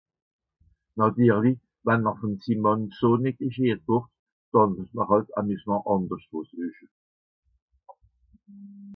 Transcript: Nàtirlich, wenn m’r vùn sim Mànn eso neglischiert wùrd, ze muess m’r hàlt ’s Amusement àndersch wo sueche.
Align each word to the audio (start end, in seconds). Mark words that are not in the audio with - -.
Nàtirlich, 0.99 1.59
wenn 1.85 2.05
m’r 2.05 2.15
vùn 2.21 2.31
sim 2.45 2.57
Mànn 2.67 2.81
eso 2.95 3.09
neglischiert 3.25 3.81
wùrd, 3.87 4.05
ze 4.51 4.61
muess 4.71 4.93
m’r 4.95 5.07
hàlt 5.09 5.27
’s 5.29 5.35
Amusement 5.41 5.85
àndersch 5.93 6.29
wo 6.31 6.39
sueche. 6.49 6.87